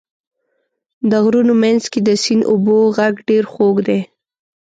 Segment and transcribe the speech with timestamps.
[1.09, 3.99] د غرونو منځ کې د سیند اوبو غږ ډېر خوږ دی.